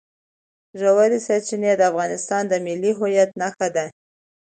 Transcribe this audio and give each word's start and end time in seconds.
ژورې 0.79 1.19
سرچینې 1.27 1.71
د 1.77 1.81
افغانستان 1.91 2.43
د 2.47 2.53
ملي 2.65 2.91
هویت 2.99 3.29
نښه 3.41 3.67
ده. 3.75 3.85